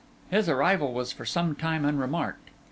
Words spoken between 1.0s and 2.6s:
for some time unremarked.